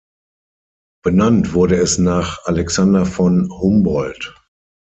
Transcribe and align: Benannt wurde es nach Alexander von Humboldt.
Benannt 1.03 1.53
wurde 1.53 1.75
es 1.75 1.99
nach 1.99 2.45
Alexander 2.45 3.05
von 3.05 3.47
Humboldt. 3.51 4.33